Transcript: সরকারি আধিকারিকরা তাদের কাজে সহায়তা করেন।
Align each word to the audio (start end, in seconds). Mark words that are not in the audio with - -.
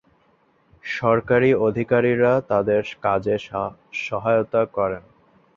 সরকারি 0.83 1.49
আধিকারিকরা 1.67 2.33
তাদের 2.49 2.81
কাজে 3.01 3.35
সহায়তা 4.01 4.61
করেন। 4.75 5.03